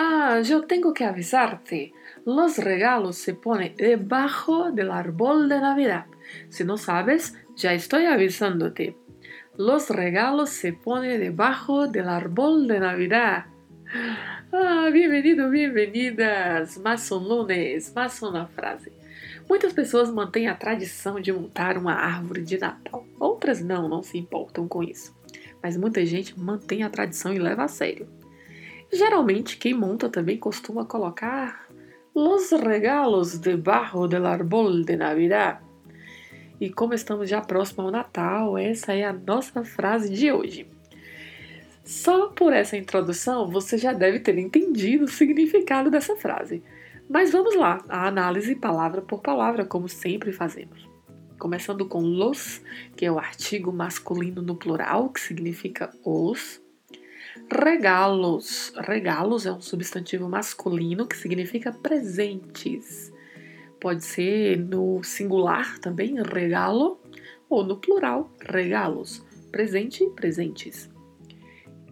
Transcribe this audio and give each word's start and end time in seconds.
Ah, 0.00 0.40
yo 0.44 0.62
tengo 0.62 0.94
que 0.94 1.04
avisarte. 1.04 1.92
Los 2.24 2.58
regalos 2.58 3.16
se 3.16 3.34
ponen 3.34 3.74
debajo 3.74 4.70
del 4.70 4.92
árbol 4.92 5.48
de 5.48 5.58
Navidad. 5.58 6.06
Si 6.50 6.62
no 6.62 6.76
sabes, 6.76 7.34
ya 7.56 7.72
estoy 7.72 8.04
avisándote. 8.04 8.96
Los 9.56 9.90
regalos 9.90 10.50
se 10.50 10.72
ponen 10.72 11.18
debajo 11.18 11.88
del 11.88 12.08
árbol 12.08 12.68
de 12.68 12.78
Navidad. 12.78 13.46
Ah, 14.52 14.88
bienvenido, 14.92 15.50
bienvenidas! 15.50 16.78
Mais 16.78 17.10
um 17.10 17.18
lunes, 17.18 17.92
mais 17.92 18.22
uma 18.22 18.46
frase. 18.46 18.92
Muitas 19.48 19.72
pessoas 19.72 20.12
mantêm 20.12 20.46
a 20.46 20.54
tradição 20.54 21.20
de 21.20 21.32
montar 21.32 21.76
uma 21.76 21.94
árvore 21.94 22.44
de 22.44 22.56
Natal. 22.56 23.04
Outras 23.18 23.60
não, 23.60 23.88
não 23.88 24.04
se 24.04 24.16
importam 24.16 24.68
com 24.68 24.80
isso. 24.80 25.12
Mas 25.60 25.76
muita 25.76 26.06
gente 26.06 26.38
mantém 26.38 26.84
a 26.84 26.88
tradição 26.88 27.34
e 27.34 27.38
leva 27.40 27.64
a 27.64 27.68
sério. 27.68 28.17
Geralmente, 28.92 29.56
quem 29.58 29.74
monta 29.74 30.08
também 30.08 30.38
costuma 30.38 30.84
colocar 30.84 31.68
los 32.14 32.50
regalos 32.50 33.38
debajo 33.38 34.08
del 34.08 34.26
árbol 34.26 34.84
de 34.84 34.96
Navidad. 34.96 35.60
E 36.60 36.70
como 36.70 36.94
estamos 36.94 37.28
já 37.28 37.40
próximo 37.40 37.82
ao 37.84 37.90
Natal, 37.90 38.58
essa 38.58 38.92
é 38.92 39.04
a 39.04 39.12
nossa 39.12 39.62
frase 39.62 40.12
de 40.12 40.32
hoje. 40.32 40.66
Só 41.84 42.28
por 42.28 42.52
essa 42.52 42.76
introdução 42.76 43.48
você 43.48 43.78
já 43.78 43.92
deve 43.92 44.20
ter 44.20 44.36
entendido 44.36 45.04
o 45.04 45.08
significado 45.08 45.90
dessa 45.90 46.16
frase. 46.16 46.62
Mas 47.08 47.30
vamos 47.30 47.54
lá, 47.54 47.82
a 47.88 48.06
análise 48.06 48.54
palavra 48.54 49.00
por 49.00 49.22
palavra, 49.22 49.64
como 49.64 49.88
sempre 49.88 50.32
fazemos. 50.32 50.86
Começando 51.38 51.86
com 51.86 52.00
los, 52.00 52.60
que 52.96 53.06
é 53.06 53.12
o 53.12 53.18
artigo 53.18 53.72
masculino 53.72 54.42
no 54.42 54.56
plural, 54.56 55.08
que 55.10 55.20
significa 55.20 55.90
os. 56.04 56.60
Regalos. 57.50 58.72
Regalos 58.76 59.46
é 59.46 59.52
um 59.52 59.60
substantivo 59.60 60.28
masculino 60.28 61.06
que 61.06 61.16
significa 61.16 61.72
presentes. 61.72 63.12
Pode 63.80 64.04
ser 64.04 64.58
no 64.58 65.02
singular 65.04 65.78
também, 65.78 66.20
regalo, 66.22 67.00
ou 67.48 67.64
no 67.64 67.76
plural, 67.76 68.30
regalos. 68.40 69.24
Presente, 69.50 70.04
presentes. 70.16 70.90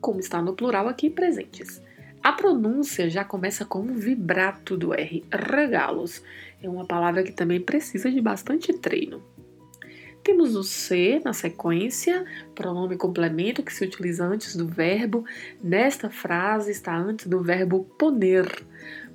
Como 0.00 0.20
está 0.20 0.40
no 0.42 0.54
plural 0.54 0.88
aqui, 0.88 1.10
presentes. 1.10 1.82
A 2.22 2.32
pronúncia 2.32 3.08
já 3.08 3.24
começa 3.24 3.64
com 3.64 3.80
um 3.80 3.94
vibrato 3.94 4.76
do 4.76 4.92
R, 4.92 5.24
regalos. 5.32 6.22
É 6.62 6.68
uma 6.68 6.86
palavra 6.86 7.22
que 7.22 7.32
também 7.32 7.60
precisa 7.60 8.10
de 8.10 8.20
bastante 8.20 8.72
treino. 8.74 9.22
Temos 10.22 10.54
o 10.54 10.62
ser 10.62 11.22
na 11.24 11.32
sequência, 11.32 12.24
pronome 12.54 12.96
complemento 12.96 13.62
que 13.62 13.72
se 13.72 13.84
utiliza 13.84 14.24
antes 14.24 14.54
do 14.54 14.66
verbo. 14.66 15.24
Nesta 15.62 16.10
frase 16.10 16.70
está 16.70 16.94
antes 16.96 17.26
do 17.26 17.42
verbo 17.42 17.84
poner. 17.98 18.46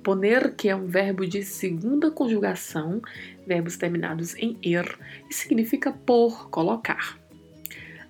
Poner, 0.02 0.54
que 0.54 0.68
é 0.68 0.74
um 0.74 0.86
verbo 0.86 1.26
de 1.26 1.44
segunda 1.44 2.10
conjugação, 2.10 3.00
verbos 3.46 3.76
terminados 3.76 4.34
em 4.36 4.58
er, 4.62 4.98
e 5.30 5.34
significa 5.34 5.92
pôr, 5.92 6.48
colocar. 6.50 7.18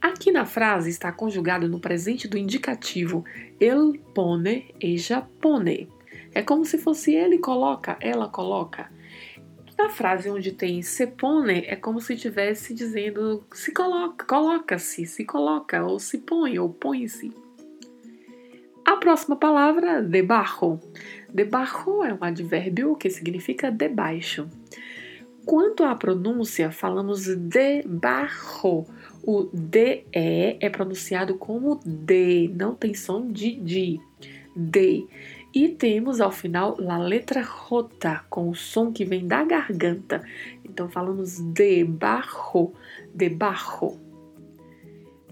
Aqui 0.01 0.31
na 0.31 0.47
frase 0.47 0.89
está 0.89 1.11
conjugado 1.11 1.69
no 1.69 1.81
presente 1.81 2.29
do 2.29 2.39
indicativo 2.39 3.25
el 3.61 3.99
pone, 4.15 4.75
ella 4.81 5.29
pone. 5.41 5.89
É 6.35 6.43
como 6.43 6.65
se 6.65 6.79
fosse 6.79 7.15
ele 7.15 7.39
coloca, 7.39 7.97
ela 8.01 8.29
coloca. 8.29 8.91
Na 9.79 9.91
frase 9.91 10.31
onde 10.31 10.53
tem 10.53 10.81
se 10.83 11.07
pone, 11.07 11.65
é 11.67 11.77
como 11.77 12.01
se 12.01 12.15
estivesse 12.15 12.73
dizendo 12.73 13.45
se 13.53 13.73
coloca, 13.73 14.25
coloca-se, 14.25 15.05
se 15.07 15.25
coloca, 15.25 15.85
ou 15.85 15.99
se 15.99 16.19
põe, 16.19 16.59
ou 16.59 16.71
põe-se. 16.71 17.31
A 18.85 18.97
próxima 18.97 19.37
palavra, 19.37 20.03
debaixo. 20.03 20.79
Debaixo 21.33 22.05
é 22.05 22.15
um 22.15 22.23
advérbio 22.23 22.97
que 22.97 23.11
significa 23.11 23.71
debaixo. 23.71 24.49
Quanto 25.45 25.85
à 25.85 25.95
pronúncia, 25.95 26.71
falamos 26.71 27.27
debaixo. 27.27 28.85
O 29.23 29.49
DE 29.53 30.07
é 30.13 30.71
pronunciado 30.71 31.37
como 31.37 31.81
D, 31.85 32.51
não 32.55 32.75
tem 32.75 32.95
som 32.95 33.31
de 33.31 33.57
di. 33.57 34.01
D. 34.57 35.07
E 35.57 35.71
temos 35.71 36.21
ao 36.21 36.31
final 36.31 36.77
a 36.87 36.99
letra 36.99 37.43
J, 37.43 38.27
com 38.29 38.51
o 38.51 38.55
som 38.55 38.93
que 38.93 39.07
vem 39.07 39.27
da 39.27 39.43
garganta. 39.43 40.23
Então 40.63 40.87
falamos 40.87 41.41
debaixo, 41.55 42.75
debaixo. 43.15 43.99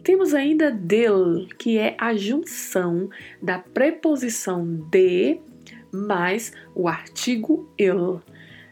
Temos 0.02 0.32
ainda 0.32 0.70
del, 0.70 1.46
que 1.58 1.76
é 1.76 1.94
a 1.98 2.14
junção 2.14 3.10
da 3.42 3.58
preposição 3.58 4.64
de 4.90 5.40
mais 5.92 6.54
o 6.74 6.88
artigo 6.88 7.68
el. 7.76 8.22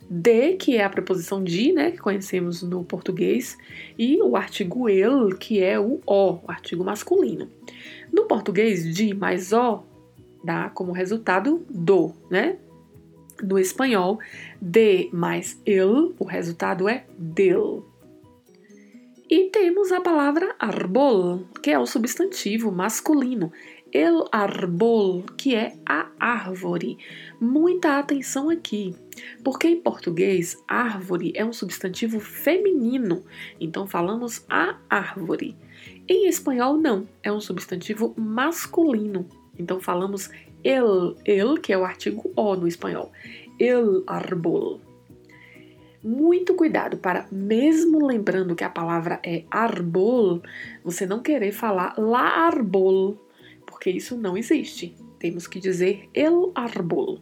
De, 0.09 0.55
que 0.55 0.79
é 0.79 0.85
a 0.85 0.89
preposição 0.89 1.45
de, 1.45 1.71
né, 1.71 1.91
que 1.91 1.99
conhecemos 1.99 2.63
no 2.63 2.83
português, 2.83 3.59
e 3.99 4.23
o 4.23 4.37
artigo 4.37 4.89
el, 4.89 5.37
que 5.37 5.63
é 5.63 5.79
o 5.79 6.01
o, 6.07 6.33
o 6.33 6.51
artigo 6.51 6.83
masculino. 6.83 7.47
No 8.11 8.25
português, 8.25 8.95
de 8.95 9.13
mais 9.13 9.53
o 9.53 9.92
dá 10.43 10.71
como 10.71 10.93
resultado 10.93 11.65
do, 11.69 12.13
né? 12.31 12.59
No 13.43 13.59
espanhol, 13.59 14.19
de 14.61 15.09
mais 15.13 15.61
el, 15.67 16.15
o 16.19 16.25
resultado 16.25 16.89
é 16.89 17.05
del. 17.19 17.85
E 19.29 19.49
temos 19.51 19.91
a 19.91 20.01
palavra 20.01 20.55
arbol, 20.59 21.47
que 21.63 21.71
é 21.71 21.79
o 21.79 21.87
substantivo 21.87 22.71
masculino. 22.71 23.51
El 23.91 24.27
arbol, 24.31 25.23
que 25.37 25.55
é 25.55 25.75
a 25.87 26.09
árvore. 26.19 26.99
Muita 27.41 27.99
atenção 27.99 28.49
aqui, 28.51 28.95
porque 29.43 29.69
em 29.69 29.81
português, 29.81 30.57
árvore 30.69 31.33
é 31.35 31.45
um 31.45 31.53
substantivo 31.53 32.21
feminino, 32.21 33.25
então 33.61 33.87
falamos 33.87 34.45
a 34.49 34.77
árvore. 34.89 35.57
Em 36.09 36.27
espanhol, 36.27 36.77
não, 36.77 37.09
é 37.23 37.33
um 37.33 37.41
substantivo 37.41 38.15
masculino, 38.17 39.27
então 39.59 39.81
falamos 39.81 40.31
el, 40.65 41.17
el, 41.25 41.59
que 41.61 41.73
é 41.73 41.79
o 41.79 41.85
artigo 41.85 42.31
o 42.37 42.57
no 42.57 42.67
espanhol. 42.67 43.11
El 43.59 44.03
árbol. 44.07 44.81
Muito 46.03 46.55
cuidado 46.55 46.97
para, 46.97 47.27
mesmo 47.31 48.05
lembrando 48.05 48.57
que 48.57 48.65
a 48.65 48.71
palavra 48.71 49.21
é 49.23 49.45
arbol, 49.51 50.43
você 50.83 51.07
não 51.07 51.23
querer 51.23 51.53
falar 51.53 51.95
la 51.97 52.47
arbol, 52.47 53.17
porque 53.67 53.91
isso 53.91 54.17
não 54.17 54.37
existe. 54.37 54.97
Temos 55.21 55.47
que 55.47 55.61
dizer 55.61 56.09
el 56.13 56.51
arbol. 56.57 57.21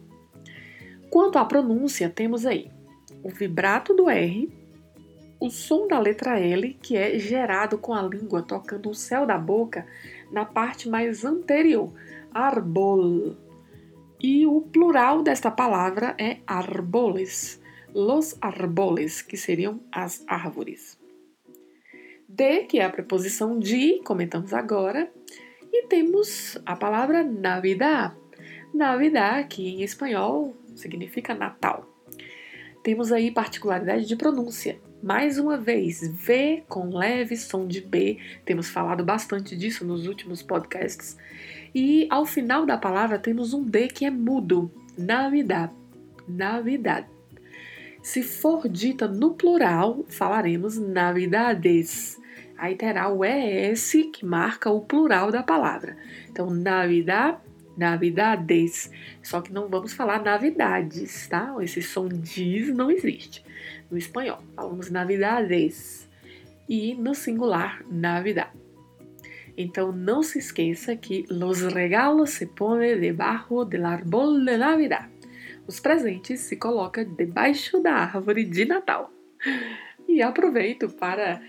Quanto 1.11 1.37
à 1.37 1.45
pronúncia, 1.45 2.09
temos 2.09 2.45
aí 2.45 2.71
o 3.23 3.29
vibrato 3.29 3.93
do 3.93 4.09
R, 4.09 4.49
o 5.39 5.49
som 5.49 5.87
da 5.87 5.99
letra 5.99 6.39
L, 6.39 6.73
que 6.81 6.95
é 6.95 7.17
gerado 7.17 7.77
com 7.77 7.93
a 7.93 8.01
língua 8.01 8.41
tocando 8.41 8.89
o 8.89 8.95
céu 8.95 9.25
da 9.25 9.37
boca 9.37 9.85
na 10.31 10.45
parte 10.45 10.87
mais 10.87 11.25
anterior, 11.25 11.91
arbol. 12.33 13.35
E 14.19 14.45
o 14.45 14.61
plural 14.61 15.23
desta 15.23 15.49
palavra 15.49 16.15
é 16.19 16.37
arboles, 16.45 17.61
los 17.93 18.37
arboles, 18.41 19.21
que 19.21 19.35
seriam 19.35 19.81
as 19.91 20.23
árvores. 20.27 20.99
De, 22.27 22.65
que 22.65 22.79
é 22.79 22.85
a 22.85 22.89
preposição 22.89 23.59
de, 23.59 24.01
comentamos 24.03 24.53
agora, 24.53 25.11
e 25.71 25.87
temos 25.87 26.57
a 26.65 26.75
palavra 26.75 27.23
Navidad. 27.23 28.15
Navidad, 28.73 29.47
que 29.47 29.67
em 29.67 29.81
espanhol 29.81 30.55
significa 30.75 31.33
Natal. 31.33 31.87
Temos 32.83 33.11
aí 33.11 33.31
particularidade 33.31 34.05
de 34.05 34.15
pronúncia. 34.15 34.79
Mais 35.01 35.39
uma 35.39 35.57
vez, 35.57 36.07
V 36.07 36.63
com 36.67 36.95
leve 36.95 37.35
som 37.35 37.65
de 37.65 37.81
B. 37.81 38.19
Temos 38.45 38.69
falado 38.69 39.03
bastante 39.03 39.57
disso 39.57 39.83
nos 39.83 40.05
últimos 40.05 40.43
podcasts. 40.43 41.17
E 41.73 42.07
ao 42.09 42.23
final 42.25 42.67
da 42.67 42.77
palavra 42.77 43.17
temos 43.17 43.51
um 43.53 43.63
D 43.63 43.87
que 43.87 44.05
é 44.05 44.11
mudo. 44.11 44.71
Navidad. 44.95 45.71
Navidad. 46.27 47.07
Se 48.03 48.21
for 48.21 48.69
dita 48.69 49.07
no 49.07 49.33
plural, 49.33 50.05
falaremos 50.07 50.77
navidades. 50.77 52.19
Aí 52.55 52.75
terá 52.75 53.09
o 53.09 53.25
ES 53.25 53.93
que 54.13 54.23
marca 54.23 54.69
o 54.69 54.81
plural 54.81 55.31
da 55.31 55.41
palavra. 55.41 55.97
Então, 56.29 56.49
Navidad, 56.51 57.39
Navidades. 57.77 58.91
Só 59.23 59.41
que 59.41 59.51
não 59.51 59.67
vamos 59.67 59.93
falar 59.93 60.21
Navidades, 60.21 61.27
tá? 61.27 61.55
Esse 61.61 61.81
som 61.81 62.07
diz 62.07 62.69
não 62.73 62.91
existe 62.91 63.43
no 63.89 63.97
espanhol. 63.97 64.39
Falamos 64.55 64.89
Navidades. 64.89 66.09
E 66.67 66.95
no 66.95 67.13
singular, 67.13 67.83
Navidad. 67.89 68.49
Então 69.57 69.91
não 69.91 70.23
se 70.23 70.39
esqueça 70.39 70.95
que 70.95 71.25
los 71.29 71.61
regalos 71.61 72.31
se 72.31 72.45
põem 72.45 72.99
debaixo 72.99 73.65
del 73.65 73.85
árbol 73.85 74.43
de 74.45 74.57
Navidad. 74.57 75.09
Os 75.67 75.79
presentes 75.79 76.39
se 76.41 76.55
colocam 76.55 77.03
debaixo 77.15 77.81
da 77.81 77.93
árvore 77.93 78.45
de 78.45 78.65
Natal. 78.65 79.11
E 80.07 80.21
aproveito 80.21 80.89
para 80.89 81.41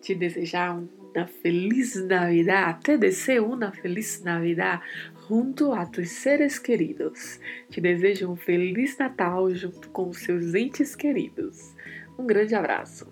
te 0.00 0.14
desejar 0.14 0.82
uma 1.14 1.26
feliz 1.26 1.94
Navidad, 2.06 2.80
te 2.82 2.98
desejo 2.98 3.44
uma 3.44 3.70
feliz 3.70 4.20
Navidad 4.24 4.80
junto 5.28 5.72
a 5.72 5.86
tus 5.86 6.08
seres 6.08 6.58
queridos. 6.58 7.38
Te 7.70 7.80
desejo 7.80 8.30
um 8.30 8.36
feliz 8.36 8.98
Natal 8.98 9.54
junto 9.54 9.88
com 9.90 10.12
seus 10.12 10.54
entes 10.54 10.96
queridos. 10.96 11.74
Um 12.18 12.26
grande 12.26 12.54
abraço. 12.54 13.06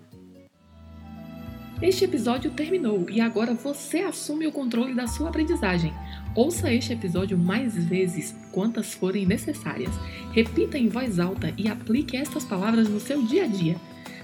Este 1.81 2.05
episódio 2.05 2.51
terminou 2.51 3.09
e 3.09 3.19
agora 3.19 3.53
você 3.53 3.99
assume 3.99 4.47
o 4.47 4.51
controle 4.51 4.93
da 4.93 5.07
sua 5.07 5.29
aprendizagem. 5.29 5.93
Ouça 6.35 6.71
este 6.71 6.93
episódio 6.93 7.37
mais 7.37 7.73
vezes, 7.85 8.35
quantas 8.51 8.93
forem 8.93 9.25
necessárias. 9.25 9.93
Repita 10.31 10.77
em 10.77 10.87
voz 10.87 11.19
alta 11.19 11.53
e 11.57 11.67
aplique 11.67 12.15
estas 12.15 12.45
palavras 12.45 12.87
no 12.87 12.99
seu 12.99 13.21
dia 13.23 13.45
a 13.45 13.47
dia. 13.47 13.75